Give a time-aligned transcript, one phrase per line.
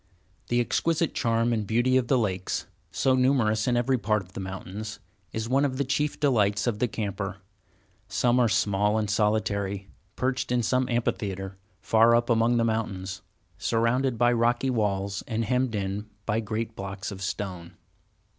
[0.47, 4.39] The exquisite charm and beauty of the lakes, so numerous in every part of the
[4.39, 4.99] mountains,
[5.31, 7.37] is one of the chief delights of the camper.
[8.07, 13.21] Some are small and solitary, perched in some amphitheatre far up among the mountains,
[13.59, 17.73] surrounded by rocky walls, and hemmed in by great blocks of stone.